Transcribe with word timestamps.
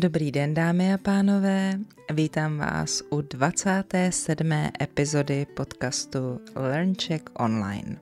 Dobrý 0.00 0.32
den, 0.32 0.54
dámy 0.54 0.94
a 0.94 0.98
pánové. 0.98 1.78
Vítám 2.12 2.58
vás 2.58 3.02
u 3.10 3.20
27. 3.20 4.52
epizody 4.82 5.46
podcastu 5.54 6.40
LearnCheck 6.54 7.30
Online. 7.40 7.96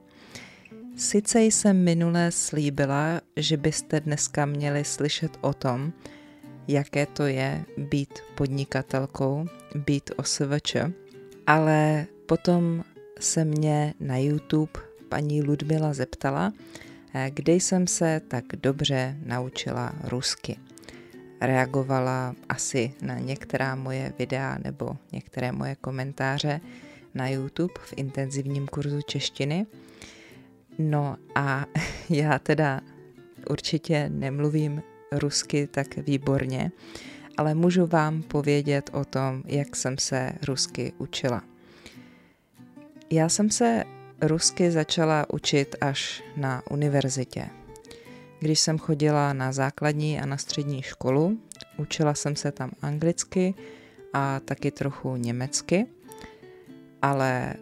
Sice 0.95 1.41
jsem 1.41 1.83
minule 1.83 2.31
slíbila, 2.31 3.21
že 3.35 3.57
byste 3.57 3.99
dneska 3.99 4.45
měli 4.45 4.83
slyšet 4.83 5.37
o 5.41 5.53
tom, 5.53 5.93
jaké 6.67 7.05
to 7.05 7.23
je 7.23 7.65
být 7.77 8.19
podnikatelkou, 8.35 9.45
být 9.75 10.11
OSVČ, 10.15 10.75
ale 11.47 12.07
potom 12.25 12.83
se 13.19 13.45
mě 13.45 13.93
na 13.99 14.17
YouTube 14.17 14.79
paní 15.09 15.43
Ludmila 15.43 15.93
zeptala, 15.93 16.53
kde 17.29 17.53
jsem 17.53 17.87
se 17.87 18.21
tak 18.27 18.45
dobře 18.55 19.17
naučila 19.25 19.93
rusky 20.03 20.57
reagovala 21.41 22.35
asi 22.49 22.93
na 23.01 23.19
některá 23.19 23.75
moje 23.75 24.13
videa 24.19 24.57
nebo 24.63 24.97
některé 25.11 25.51
moje 25.51 25.75
komentáře 25.75 26.61
na 27.13 27.27
YouTube 27.27 27.73
v 27.79 27.93
intenzivním 27.95 28.67
kurzu 28.67 29.01
češtiny. 29.01 29.65
No 30.79 31.17
a 31.35 31.65
já 32.09 32.39
teda 32.39 32.81
určitě 33.49 34.09
nemluvím 34.09 34.81
rusky 35.11 35.67
tak 35.67 35.97
výborně, 35.97 36.71
ale 37.37 37.55
můžu 37.55 37.85
vám 37.85 38.23
povědět 38.23 38.89
o 38.93 39.05
tom, 39.05 39.43
jak 39.45 39.75
jsem 39.75 39.97
se 39.97 40.31
rusky 40.47 40.93
učila. 40.97 41.43
Já 43.11 43.29
jsem 43.29 43.49
se 43.49 43.83
rusky 44.21 44.71
začala 44.71 45.25
učit 45.33 45.75
až 45.81 46.23
na 46.37 46.63
univerzitě. 46.71 47.49
Když 48.39 48.59
jsem 48.59 48.77
chodila 48.77 49.33
na 49.33 49.51
základní 49.51 50.19
a 50.19 50.25
na 50.25 50.37
střední 50.37 50.81
školu, 50.81 51.37
učila 51.77 52.13
jsem 52.13 52.35
se 52.35 52.51
tam 52.51 52.71
anglicky 52.81 53.53
a 54.13 54.39
taky 54.39 54.71
trochu 54.71 55.15
německy, 55.15 55.85
ale 57.01 57.53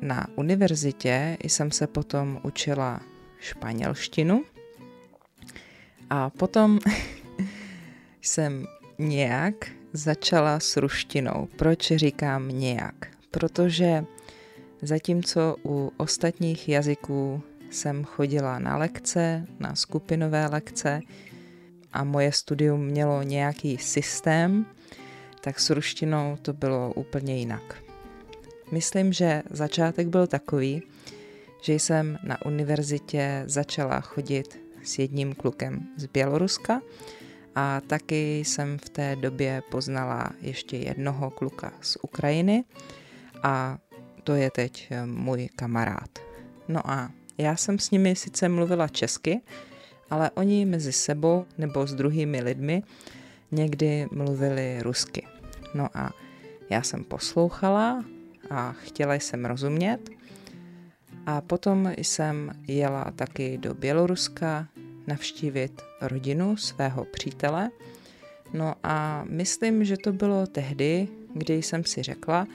na 0.00 0.26
univerzitě 0.36 1.36
jsem 1.44 1.70
se 1.70 1.86
potom 1.86 2.40
učila 2.42 3.00
španělštinu 3.40 4.44
a 6.10 6.30
potom 6.30 6.78
jsem 8.22 8.66
nějak 8.98 9.54
začala 9.92 10.60
s 10.60 10.76
ruštinou. 10.76 11.48
Proč 11.56 11.92
říkám 11.96 12.48
nějak? 12.48 13.08
Protože 13.30 14.04
zatímco 14.82 15.56
u 15.64 15.92
ostatních 15.96 16.68
jazyků 16.68 17.42
jsem 17.70 18.04
chodila 18.04 18.58
na 18.58 18.76
lekce, 18.76 19.46
na 19.60 19.74
skupinové 19.74 20.46
lekce 20.46 21.00
a 21.92 22.04
moje 22.04 22.32
studium 22.32 22.86
mělo 22.86 23.22
nějaký 23.22 23.78
systém, 23.78 24.66
tak 25.40 25.60
s 25.60 25.70
ruštinou 25.70 26.36
to 26.42 26.52
bylo 26.52 26.92
úplně 26.92 27.36
jinak. 27.36 27.82
Myslím, 28.72 29.12
že 29.12 29.42
začátek 29.50 30.08
byl 30.08 30.26
takový, 30.26 30.82
že 31.62 31.72
jsem 31.72 32.18
na 32.22 32.46
univerzitě 32.46 33.42
začala 33.46 34.00
chodit 34.00 34.60
s 34.84 34.98
jedním 34.98 35.34
klukem 35.34 35.86
z 35.96 36.06
Běloruska 36.06 36.80
a 37.54 37.80
taky 37.80 38.38
jsem 38.38 38.78
v 38.78 38.88
té 38.88 39.16
době 39.16 39.62
poznala 39.70 40.30
ještě 40.40 40.76
jednoho 40.76 41.30
kluka 41.30 41.72
z 41.80 41.96
Ukrajiny 42.02 42.64
a 43.42 43.78
to 44.24 44.34
je 44.34 44.50
teď 44.50 44.90
můj 45.04 45.48
kamarád. 45.56 46.18
No 46.68 46.90
a 46.90 47.10
já 47.38 47.56
jsem 47.56 47.78
s 47.78 47.90
nimi 47.90 48.16
sice 48.16 48.48
mluvila 48.48 48.88
česky, 48.88 49.40
ale 50.10 50.30
oni 50.30 50.64
mezi 50.64 50.92
sebou 50.92 51.46
nebo 51.58 51.86
s 51.86 51.94
druhými 51.94 52.42
lidmi 52.42 52.82
někdy 53.52 54.06
mluvili 54.10 54.82
rusky. 54.82 55.26
No 55.74 55.88
a 55.94 56.12
já 56.70 56.82
jsem 56.82 57.04
poslouchala 57.04 58.04
a 58.50 58.72
chtěla 58.72 59.14
jsem 59.14 59.44
rozumět. 59.44 59.98
A 61.26 61.40
potom 61.40 61.92
jsem 61.96 62.52
jela 62.68 63.10
taky 63.16 63.58
do 63.58 63.74
Běloruska 63.74 64.68
navštívit 65.06 65.82
rodinu 66.00 66.56
svého 66.56 67.04
přítele. 67.04 67.70
No 68.52 68.74
a 68.82 69.24
myslím, 69.28 69.84
že 69.84 69.96
to 69.96 70.12
bylo 70.12 70.46
tehdy, 70.46 71.08
kdy 71.34 71.54
jsem 71.54 71.84
si 71.84 72.02
řekla, 72.02 72.46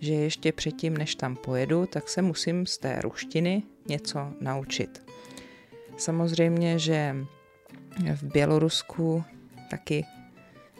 že 0.00 0.12
ještě 0.14 0.52
předtím, 0.52 0.96
než 0.96 1.14
tam 1.14 1.36
pojedu, 1.36 1.86
tak 1.86 2.08
se 2.08 2.22
musím 2.22 2.66
z 2.66 2.78
té 2.78 3.00
ruštiny 3.02 3.62
něco 3.88 4.32
naučit. 4.40 5.02
Samozřejmě, 5.96 6.78
že 6.78 7.16
v 8.14 8.22
Bělorusku 8.22 9.24
taky 9.70 10.04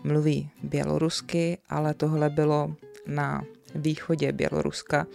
mluví 0.05 0.51
bělorusky, 0.63 1.59
ale 1.69 1.95
tohle 1.95 2.31
bylo 2.31 2.75
na 3.07 3.45
východě 3.75 4.33
Běloruska 4.33 5.07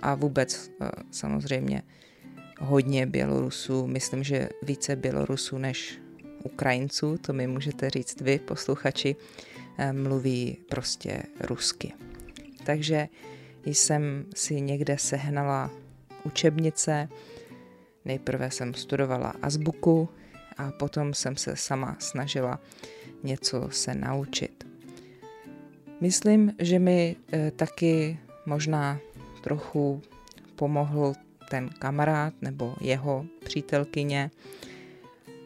a 0.00 0.14
vůbec 0.14 0.70
eh, 0.80 0.90
samozřejmě 1.10 1.82
hodně 2.60 3.06
Bělorusů, 3.06 3.86
myslím, 3.86 4.24
že 4.24 4.48
více 4.62 4.96
Bělorusů 4.96 5.58
než 5.58 5.98
Ukrajinců, 6.44 7.18
to 7.18 7.32
mi 7.32 7.46
můžete 7.46 7.90
říct 7.90 8.20
vy, 8.20 8.38
posluchači, 8.38 9.16
eh, 9.78 9.92
mluví 9.92 10.58
prostě 10.68 11.22
rusky. 11.40 11.92
Takže 12.64 13.08
jsem 13.64 14.26
si 14.34 14.60
někde 14.60 14.98
sehnala 14.98 15.70
učebnice, 16.26 17.08
nejprve 18.04 18.50
jsem 18.50 18.74
studovala 18.74 19.34
azbuku 19.42 20.08
a 20.56 20.72
potom 20.72 21.14
jsem 21.14 21.36
se 21.36 21.56
sama 21.56 21.96
snažila 21.98 22.60
něco 23.22 23.68
se 23.70 23.94
naučit. 23.94 24.66
Myslím, 26.00 26.52
že 26.58 26.78
mi 26.78 27.16
e, 27.32 27.50
taky 27.50 28.18
možná 28.46 28.98
trochu 29.42 30.02
pomohl 30.56 31.12
ten 31.50 31.68
kamarád 31.68 32.34
nebo 32.42 32.74
jeho 32.80 33.26
přítelkyně 33.44 34.30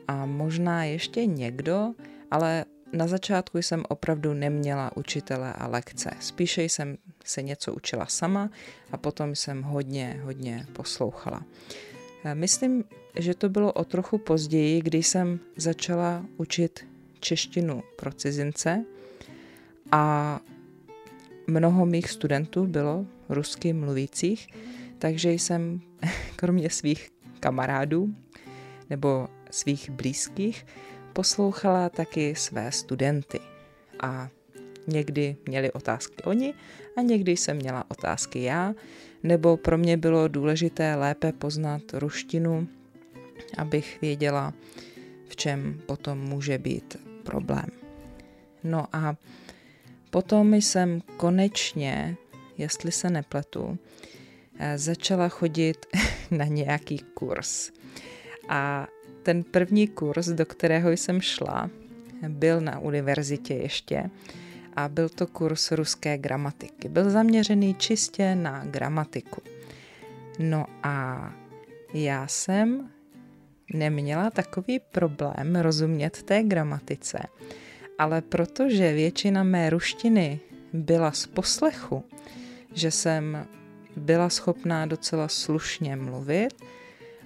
a 0.08 0.26
možná 0.26 0.84
ještě 0.84 1.26
někdo, 1.26 1.94
ale 2.30 2.64
na 2.92 3.06
začátku 3.06 3.58
jsem 3.58 3.82
opravdu 3.88 4.34
neměla 4.34 4.96
učitele 4.96 5.52
a 5.52 5.66
lekce. 5.66 6.10
Spíše 6.20 6.62
jsem 6.62 6.96
se 7.24 7.42
něco 7.42 7.74
učila 7.74 8.06
sama 8.06 8.50
a 8.92 8.96
potom 8.96 9.34
jsem 9.34 9.62
hodně, 9.62 10.20
hodně 10.24 10.66
poslouchala. 10.72 11.44
Eh, 12.24 12.34
myslím, 12.34 12.84
že 13.18 13.34
to 13.34 13.48
bylo 13.48 13.72
o 13.72 13.84
trochu 13.84 14.18
později, 14.18 14.80
kdy 14.80 15.02
jsem 15.02 15.40
začala 15.56 16.26
učit 16.36 16.86
češtinu 17.20 17.82
pro 17.96 18.12
cizince 18.12 18.84
a 19.92 20.40
mnoho 21.46 21.86
mých 21.86 22.10
studentů 22.10 22.66
bylo 22.66 23.06
rusky 23.28 23.72
mluvících, 23.72 24.48
takže 24.98 25.32
jsem 25.32 25.80
kromě 26.36 26.70
svých 26.70 27.10
kamarádů 27.40 28.14
nebo 28.90 29.28
svých 29.50 29.90
blízkých 29.90 30.66
poslouchala 31.12 31.88
taky 31.88 32.34
své 32.34 32.72
studenty. 32.72 33.40
A 34.00 34.28
někdy 34.86 35.36
měli 35.46 35.72
otázky 35.72 36.22
oni 36.22 36.54
a 36.96 37.00
někdy 37.02 37.36
jsem 37.36 37.56
měla 37.56 37.84
otázky 37.90 38.42
já, 38.42 38.74
nebo 39.22 39.56
pro 39.56 39.78
mě 39.78 39.96
bylo 39.96 40.28
důležité 40.28 40.94
lépe 40.94 41.32
poznat 41.32 41.82
ruštinu, 41.92 42.68
abych 43.58 44.00
věděla, 44.00 44.54
v 45.28 45.36
čem 45.36 45.80
potom 45.86 46.18
může 46.18 46.58
být 46.58 46.96
problém. 47.22 47.66
No 48.64 48.86
a 48.92 49.16
potom 50.10 50.54
jsem 50.54 51.00
konečně, 51.16 52.16
jestli 52.58 52.92
se 52.92 53.10
nepletu, 53.10 53.78
eh, 54.58 54.78
začala 54.78 55.28
chodit 55.28 55.86
na 56.30 56.44
nějaký 56.44 56.98
kurz. 57.14 57.70
A 58.48 58.86
ten 59.22 59.42
první 59.42 59.88
kurz, 59.88 60.26
do 60.28 60.46
kterého 60.46 60.90
jsem 60.90 61.20
šla, 61.20 61.70
byl 62.28 62.60
na 62.60 62.78
univerzitě 62.78 63.54
ještě 63.54 64.10
a 64.76 64.88
byl 64.88 65.08
to 65.08 65.26
kurz 65.26 65.72
ruské 65.72 66.18
gramatiky. 66.18 66.88
Byl 66.88 67.10
zaměřený 67.10 67.74
čistě 67.74 68.34
na 68.34 68.64
gramatiku. 68.64 69.42
No 70.38 70.66
a 70.82 71.30
já 71.94 72.26
jsem 72.26 72.90
neměla 73.74 74.30
takový 74.30 74.80
problém 74.92 75.56
rozumět 75.56 76.22
té 76.22 76.42
gramatice, 76.42 77.18
ale 77.98 78.20
protože 78.20 78.92
většina 78.92 79.42
mé 79.42 79.70
ruštiny 79.70 80.40
byla 80.72 81.12
z 81.12 81.26
poslechu, 81.26 82.04
že 82.74 82.90
jsem 82.90 83.46
byla 83.96 84.28
schopná 84.28 84.86
docela 84.86 85.28
slušně 85.28 85.96
mluvit 85.96 86.54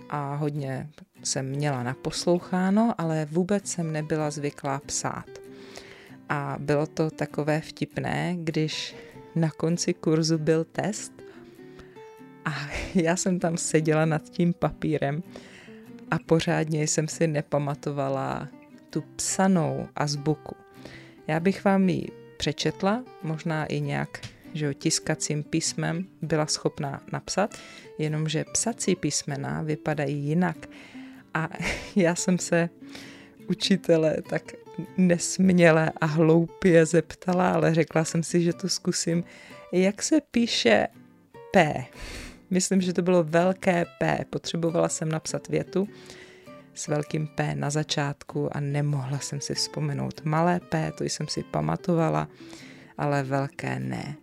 a 0.08 0.34
hodně 0.34 0.88
jsem 1.22 1.50
měla 1.50 1.82
naposloucháno, 1.82 2.94
ale 2.98 3.28
vůbec 3.30 3.66
jsem 3.66 3.92
nebyla 3.92 4.30
zvyklá 4.30 4.80
psát. 4.86 5.43
A 6.28 6.56
bylo 6.58 6.86
to 6.86 7.10
takové 7.10 7.60
vtipné, 7.60 8.36
když 8.38 8.94
na 9.34 9.50
konci 9.50 9.94
kurzu 9.94 10.38
byl 10.38 10.64
test 10.64 11.12
a 12.44 12.54
já 12.94 13.16
jsem 13.16 13.38
tam 13.38 13.56
seděla 13.56 14.04
nad 14.04 14.22
tím 14.22 14.52
papírem 14.52 15.22
a 16.10 16.18
pořádně 16.18 16.82
jsem 16.82 17.08
si 17.08 17.26
nepamatovala 17.26 18.48
tu 18.90 19.04
psanou 19.16 19.88
azbuku. 19.96 20.56
Já 21.26 21.40
bych 21.40 21.64
vám 21.64 21.88
ji 21.88 22.08
přečetla, 22.36 23.04
možná 23.22 23.66
i 23.66 23.80
nějak 23.80 24.20
že 24.54 24.74
tiskacím 24.74 25.42
písmem 25.42 26.06
byla 26.22 26.46
schopná 26.46 27.02
napsat, 27.12 27.58
jenomže 27.98 28.44
psací 28.52 28.96
písmena 28.96 29.62
vypadají 29.62 30.24
jinak. 30.24 30.56
A 31.34 31.48
já 31.96 32.14
jsem 32.14 32.38
se 32.38 32.68
učitele 33.48 34.16
tak 34.28 34.42
nesměle 34.96 35.92
a 36.00 36.06
hloupě 36.06 36.86
zeptala, 36.86 37.50
ale 37.50 37.74
řekla 37.74 38.04
jsem 38.04 38.22
si, 38.22 38.42
že 38.42 38.52
to 38.52 38.68
zkusím. 38.68 39.24
Jak 39.72 40.02
se 40.02 40.20
píše 40.20 40.86
P? 41.52 41.84
Myslím, 42.50 42.80
že 42.80 42.92
to 42.92 43.02
bylo 43.02 43.24
velké 43.24 43.84
P. 43.98 44.24
Potřebovala 44.30 44.88
jsem 44.88 45.08
napsat 45.08 45.48
větu 45.48 45.88
s 46.74 46.88
velkým 46.88 47.26
P 47.26 47.54
na 47.54 47.70
začátku 47.70 48.56
a 48.56 48.60
nemohla 48.60 49.18
jsem 49.18 49.40
si 49.40 49.54
vzpomenout. 49.54 50.20
Malé 50.24 50.60
P, 50.60 50.92
to 50.98 51.04
jsem 51.04 51.28
si 51.28 51.42
pamatovala, 51.42 52.28
ale 52.98 53.22
velké 53.22 53.80
ne. 53.80 54.16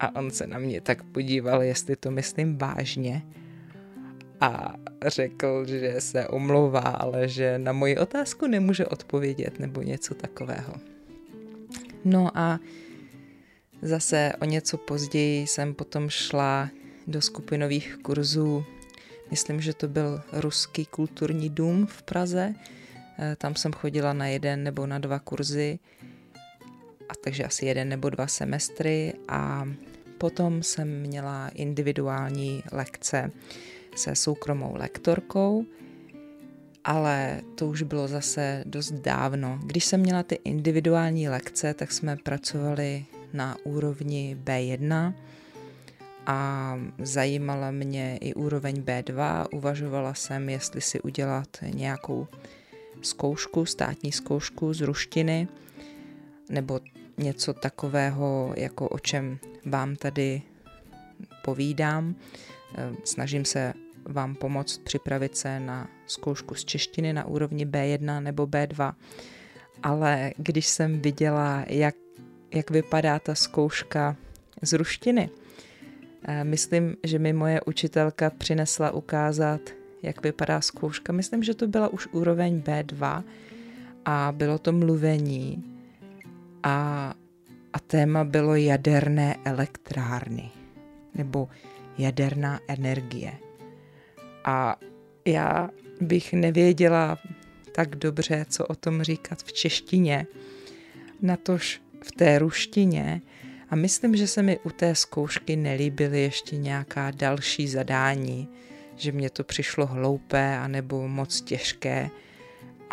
A 0.00 0.16
on 0.16 0.30
se 0.30 0.46
na 0.46 0.58
mě 0.58 0.80
tak 0.80 1.02
podíval, 1.02 1.62
jestli 1.62 1.96
to 1.96 2.10
myslím 2.10 2.58
vážně. 2.58 3.22
A 4.40 4.74
řekl, 5.06 5.64
že 5.66 5.94
se 5.98 6.28
omlouvá, 6.28 6.80
ale 6.80 7.28
že 7.28 7.58
na 7.58 7.72
moji 7.72 7.98
otázku 7.98 8.46
nemůže 8.46 8.86
odpovědět 8.86 9.58
nebo 9.58 9.82
něco 9.82 10.14
takového. 10.14 10.74
No 12.04 12.38
a 12.38 12.60
zase 13.82 14.32
o 14.40 14.44
něco 14.44 14.78
později 14.78 15.46
jsem 15.46 15.74
potom 15.74 16.08
šla 16.08 16.70
do 17.06 17.22
skupinových 17.22 17.98
kurzů. 18.02 18.64
Myslím, 19.30 19.60
že 19.60 19.74
to 19.74 19.88
byl 19.88 20.20
Ruský 20.32 20.86
kulturní 20.86 21.50
dům 21.50 21.86
v 21.86 22.02
Praze. 22.02 22.54
Eh, 23.18 23.36
tam 23.36 23.54
jsem 23.54 23.72
chodila 23.72 24.12
na 24.12 24.26
jeden 24.26 24.64
nebo 24.64 24.86
na 24.86 24.98
dva 24.98 25.18
kurzy, 25.18 25.78
a 27.08 27.12
takže 27.24 27.44
asi 27.44 27.66
jeden 27.66 27.88
nebo 27.88 28.10
dva 28.10 28.26
semestry 28.26 29.12
a 29.28 29.68
potom 30.18 30.62
jsem 30.62 31.00
měla 31.00 31.48
individuální 31.48 32.62
lekce 32.72 33.30
se 33.96 34.14
soukromou 34.14 34.76
lektorkou, 34.76 35.64
ale 36.84 37.40
to 37.54 37.68
už 37.68 37.82
bylo 37.82 38.08
zase 38.08 38.62
dost 38.66 38.92
dávno. 38.92 39.58
Když 39.64 39.84
jsem 39.84 40.00
měla 40.00 40.22
ty 40.22 40.38
individuální 40.44 41.28
lekce, 41.28 41.74
tak 41.74 41.92
jsme 41.92 42.16
pracovali 42.16 43.04
na 43.32 43.56
úrovni 43.64 44.36
B1 44.44 45.14
a 46.26 46.78
zajímala 46.98 47.70
mě 47.70 48.18
i 48.20 48.34
úroveň 48.34 48.82
B2. 48.82 49.46
Uvažovala 49.52 50.14
jsem, 50.14 50.48
jestli 50.48 50.80
si 50.80 51.00
udělat 51.00 51.48
nějakou 51.62 52.26
zkoušku, 53.02 53.66
státní 53.66 54.12
zkoušku 54.12 54.74
z 54.74 54.80
ruštiny, 54.80 55.48
nebo 56.50 56.80
něco 57.18 57.52
takového, 57.52 58.52
jako 58.56 58.88
o 58.88 58.98
čem 58.98 59.38
vám 59.64 59.96
tady 59.96 60.42
povídám. 61.44 62.14
Snažím 63.04 63.44
se 63.44 63.72
vám 64.06 64.34
pomoct 64.34 64.78
připravit 64.78 65.36
se 65.36 65.60
na 65.60 65.88
zkoušku 66.06 66.54
z 66.54 66.64
češtiny 66.64 67.12
na 67.12 67.24
úrovni 67.24 67.66
B1 67.66 68.22
nebo 68.22 68.46
B2, 68.46 68.92
ale 69.82 70.32
když 70.36 70.66
jsem 70.66 71.00
viděla, 71.00 71.64
jak, 71.68 71.94
jak 72.54 72.70
vypadá 72.70 73.18
ta 73.18 73.34
zkouška 73.34 74.16
z 74.62 74.72
ruštiny, 74.72 75.30
eh, 76.24 76.44
myslím, 76.44 76.96
že 77.04 77.18
mi 77.18 77.32
moje 77.32 77.60
učitelka 77.60 78.30
přinesla 78.30 78.90
ukázat, 78.90 79.60
jak 80.02 80.22
vypadá 80.22 80.60
zkouška. 80.60 81.12
Myslím, 81.12 81.42
že 81.42 81.54
to 81.54 81.66
byla 81.66 81.88
už 81.88 82.06
úroveň 82.06 82.60
B2 82.60 83.24
a 84.04 84.32
bylo 84.36 84.58
to 84.58 84.72
mluvení 84.72 85.64
a, 86.62 87.14
a 87.72 87.78
téma 87.78 88.24
bylo 88.24 88.54
jaderné 88.54 89.36
elektrárny 89.44 90.50
nebo 91.14 91.48
jaderná 91.98 92.60
energie. 92.68 93.45
A 94.46 94.76
já 95.24 95.70
bych 96.00 96.32
nevěděla 96.32 97.18
tak 97.72 97.96
dobře, 97.96 98.46
co 98.48 98.66
o 98.66 98.74
tom 98.74 99.02
říkat 99.02 99.42
v 99.42 99.52
češtině, 99.52 100.26
natož 101.22 101.82
v 102.02 102.12
té 102.12 102.38
ruštině. 102.38 103.22
A 103.70 103.76
myslím, 103.76 104.16
že 104.16 104.26
se 104.26 104.42
mi 104.42 104.58
u 104.58 104.70
té 104.70 104.94
zkoušky 104.94 105.56
nelíbily 105.56 106.22
ještě 106.22 106.56
nějaká 106.56 107.10
další 107.10 107.68
zadání, 107.68 108.48
že 108.96 109.12
mě 109.12 109.30
to 109.30 109.44
přišlo 109.44 109.86
hloupé 109.86 110.58
anebo 110.58 111.08
moc 111.08 111.40
těžké 111.40 112.10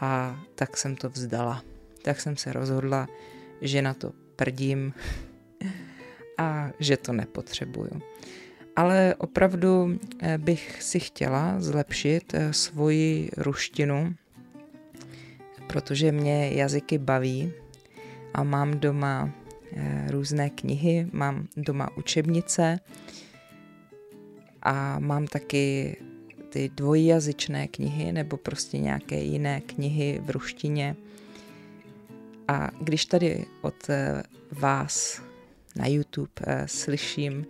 a 0.01 0.39
tak 0.55 0.77
jsem 0.77 0.95
to 0.95 1.09
vzdala. 1.09 1.63
Tak 2.01 2.21
jsem 2.21 2.37
se 2.37 2.53
rozhodla, 2.53 3.07
že 3.61 3.81
na 3.81 3.93
to 3.93 4.11
prdím 4.35 4.93
a 6.37 6.69
že 6.79 6.97
to 6.97 7.13
nepotřebuju 7.13 8.01
ale 8.75 9.15
opravdu 9.17 9.99
eh, 10.19 10.37
bych 10.37 10.83
si 10.83 10.99
chtěla 10.99 11.55
zlepšit 11.59 12.33
eh, 12.33 12.53
svoji 12.53 13.29
ruštinu, 13.37 14.15
protože 15.67 16.11
mě 16.11 16.51
jazyky 16.53 16.97
baví 16.97 17.51
a 18.33 18.43
mám 18.43 18.79
doma 18.79 19.29
eh, 19.75 20.07
různé 20.11 20.49
knihy, 20.49 21.07
mám 21.11 21.47
doma 21.57 21.97
učebnice 21.97 22.79
a 24.61 24.99
mám 24.99 25.27
taky 25.27 25.97
ty 26.49 26.69
dvojjazyčné 26.75 27.67
knihy 27.67 28.11
nebo 28.11 28.37
prostě 28.37 28.77
nějaké 28.77 29.19
jiné 29.19 29.61
knihy 29.61 30.21
v 30.23 30.29
ruštině. 30.29 30.95
A 32.47 32.69
když 32.81 33.05
tady 33.05 33.45
od 33.61 33.87
vás 34.51 35.21
na 35.75 35.87
YouTube 35.87 36.65
slyším, 36.65 37.45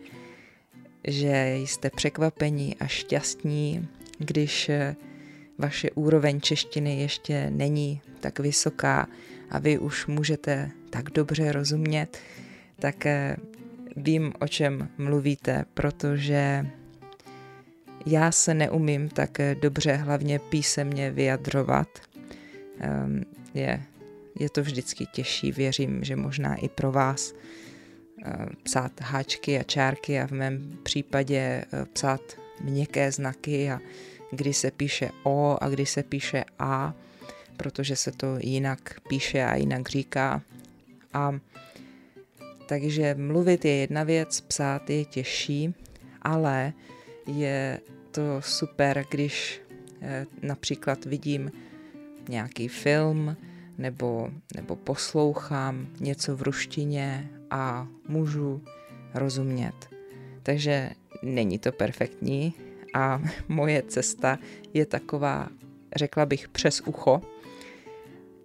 že 1.08 1.56
jste 1.56 1.90
překvapení 1.90 2.76
a 2.76 2.88
šťastní, 2.88 3.88
když 4.18 4.70
eh, 4.70 4.96
vaše 5.58 5.92
úroveň 5.92 6.42
češtiny 6.42 7.00
ještě 7.00 7.50
není 7.50 8.02
tak 8.20 8.40
vysoká 8.40 9.08
a 9.50 9.60
vy 9.60 9.78
už 9.78 10.08
můžete 10.08 10.72
tak 10.90 11.10
dobře 11.10 11.52
rozumět, 11.52 12.18
tak 12.80 13.06
eh, 13.06 13.38
vím, 13.96 14.34
o 14.40 14.48
čem 14.48 14.90
mluvíte, 14.98 15.66
protože 15.74 16.68
já 18.06 18.32
se 18.32 18.54
neumím 18.54 19.10
tak 19.10 19.40
eh, 19.40 19.56
dobře 19.56 19.94
hlavně 19.94 20.40
písemně 20.40 21.12
vyjadřovat. 21.12 21.88
Ehm, 22.80 23.24
je, 23.54 23.84
je 24.40 24.50
to 24.50 24.62
vždycky 24.62 25.06
těžší, 25.06 25.52
věřím, 25.52 26.04
že 26.04 26.16
možná 26.16 26.56
i 26.56 26.70
pro 26.70 26.92
vás 26.92 27.34
psát 28.64 29.02
háčky 29.02 29.60
a 29.60 29.64
čárky 29.64 30.20
a 30.20 30.28
v 30.28 30.32
mém 30.32 30.78
případě 30.84 31.38
eh, 31.38 31.86
psát 31.94 32.22
měkké 32.62 33.12
znaky 33.12 33.72
a 33.72 33.80
kdy 34.32 34.54
se 34.54 34.72
píše 34.72 35.10
O 35.24 35.58
a 35.62 35.70
kdy 35.70 35.86
se 35.86 36.04
píše 36.04 36.44
A, 36.60 36.94
protože 37.58 37.96
se 37.96 38.12
to 38.12 38.36
jinak 38.40 39.00
píše 39.08 39.44
a 39.44 39.56
jinak 39.56 39.90
říká. 39.90 40.42
A 41.14 41.40
takže 42.66 43.16
mluvit 43.16 43.66
je 43.66 43.76
jedna 43.76 44.04
věc, 44.04 44.42
psát 44.42 44.90
je 44.90 45.06
těžší, 45.06 45.74
ale 46.22 46.74
je 47.28 47.80
to 48.12 48.22
super, 48.40 49.06
když 49.10 49.62
eh, 50.02 50.26
například 50.42 51.06
vidím 51.06 51.52
nějaký 52.30 52.68
film 52.68 53.38
nebo, 53.78 54.30
nebo 54.56 54.76
poslouchám 54.76 55.88
něco 56.00 56.36
v 56.36 56.42
ruštině 56.42 57.30
a 57.54 57.88
můžu 58.08 58.62
rozumět. 59.14 59.90
Takže 60.44 60.90
není 61.24 61.60
to 61.60 61.72
perfektní 61.72 62.54
a 62.94 63.22
moje 63.48 63.82
cesta 63.82 64.40
je 64.74 64.86
taková, 64.86 65.50
řekla 65.96 66.26
bych, 66.26 66.50
přes 66.50 66.82
ucho, 66.82 67.22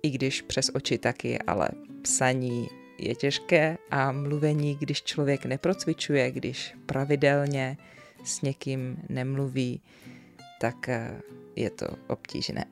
i 0.02 0.10
když 0.10 0.42
přes 0.42 0.70
oči 0.74 0.98
taky, 0.98 1.38
ale 1.38 1.68
psaní 2.02 2.68
je 2.98 3.14
těžké 3.14 3.78
a 3.90 4.12
mluvení, 4.12 4.76
když 4.80 5.02
člověk 5.02 5.44
neprocvičuje, 5.44 6.30
když 6.30 6.74
pravidelně 6.86 7.76
s 8.24 8.42
někým 8.42 8.96
nemluví, 9.08 9.80
tak 10.60 10.88
eh, 10.88 11.20
je 11.56 11.70
to 11.70 11.86
obtížné. 12.06 12.64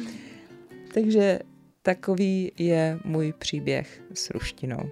Takže 0.94 1.38
takový 1.82 2.52
je 2.58 3.00
můj 3.04 3.32
příběh 3.32 4.02
s 4.14 4.30
ruštinou 4.30 4.90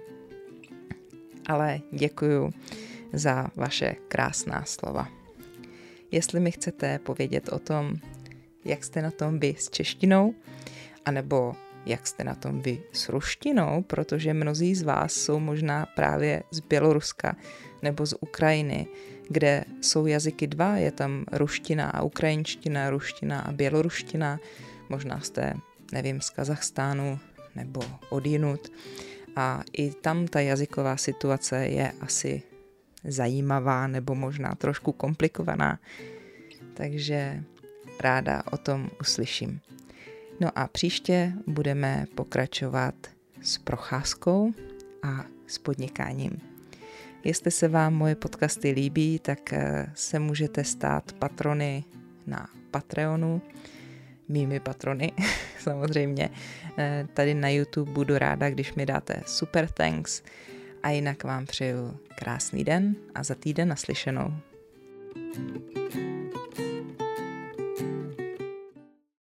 ale 1.47 1.79
děkuju 1.91 2.53
za 3.13 3.47
vaše 3.55 3.95
krásná 4.07 4.63
slova. 4.65 5.07
Jestli 6.11 6.39
mi 6.39 6.51
chcete 6.51 6.99
povědět 6.99 7.49
o 7.49 7.59
tom, 7.59 7.95
jak 8.65 8.83
jste 8.83 9.01
na 9.01 9.11
tom 9.11 9.39
vy 9.39 9.55
s 9.57 9.69
češtinou, 9.69 10.33
anebo 11.05 11.55
jak 11.85 12.07
jste 12.07 12.23
na 12.23 12.35
tom 12.35 12.61
vy 12.61 12.83
s 12.91 13.09
ruštinou, 13.09 13.83
protože 13.87 14.33
mnozí 14.33 14.75
z 14.75 14.83
vás 14.83 15.13
jsou 15.13 15.39
možná 15.39 15.85
právě 15.95 16.43
z 16.51 16.59
Běloruska 16.59 17.35
nebo 17.81 18.05
z 18.05 18.13
Ukrajiny, 18.19 18.87
kde 19.29 19.65
jsou 19.81 20.05
jazyky 20.05 20.47
dva, 20.47 20.77
je 20.77 20.91
tam 20.91 21.25
ruština 21.31 21.89
a 21.89 22.01
ukrajinština, 22.01 22.89
ruština 22.89 23.39
a 23.39 23.51
běloruština, 23.51 24.39
možná 24.89 25.19
jste, 25.19 25.53
nevím, 25.91 26.21
z 26.21 26.29
Kazachstánu 26.29 27.19
nebo 27.55 27.81
odinut. 28.09 28.71
A 29.37 29.61
i 29.77 29.91
tam 29.91 30.27
ta 30.27 30.39
jazyková 30.39 30.97
situace 30.97 31.67
je 31.67 31.91
asi 32.01 32.43
zajímavá 33.03 33.87
nebo 33.87 34.15
možná 34.15 34.55
trošku 34.55 34.91
komplikovaná, 34.91 35.79
takže 36.73 37.43
ráda 37.99 38.43
o 38.51 38.57
tom 38.57 38.89
uslyším. 39.01 39.59
No 40.39 40.49
a 40.55 40.67
příště 40.67 41.33
budeme 41.47 42.05
pokračovat 42.15 42.95
s 43.41 43.57
procházkou 43.57 44.53
a 45.03 45.25
s 45.47 45.57
podnikáním. 45.57 46.31
Jestli 47.23 47.51
se 47.51 47.67
vám 47.67 47.93
moje 47.93 48.15
podcasty 48.15 48.71
líbí, 48.71 49.19
tak 49.19 49.53
eh, 49.53 49.91
se 49.93 50.19
můžete 50.19 50.63
stát 50.63 51.13
patrony 51.13 51.83
na 52.27 52.49
Patreonu, 52.71 53.41
mými 54.29 54.59
patrony 54.59 55.11
samozřejmě. 55.59 56.29
Eh, 56.77 57.07
tady 57.13 57.33
na 57.33 57.49
YouTube 57.49 57.91
budu 57.91 58.17
ráda, 58.17 58.49
když 58.49 58.73
mi 58.73 58.85
dáte 58.85 59.21
super 59.25 59.67
thanks 59.67 60.23
a 60.83 60.89
jinak 60.89 61.23
vám 61.23 61.45
přeju 61.45 61.97
krásný 62.15 62.63
den 62.63 62.95
a 63.15 63.23
za 63.23 63.35
týden 63.35 63.67
naslyšenou. 63.67 64.33
thank 65.33 65.95
you 65.95 66.16